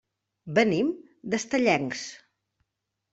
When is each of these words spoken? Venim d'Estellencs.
Venim 0.59 0.87
d'Estellencs. 1.33 2.01